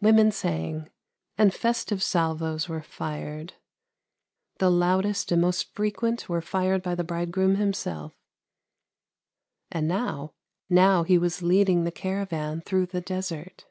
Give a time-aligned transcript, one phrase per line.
[0.00, 0.90] Women sang,
[1.36, 3.52] and festive salvoes were fired;
[4.58, 8.12] the loudest and most fre quent were fired by the bridegroom himself,
[9.70, 10.32] and now—
[10.82, 13.66] now he was leading the caravan through the desert.